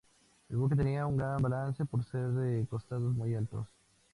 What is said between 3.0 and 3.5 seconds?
muy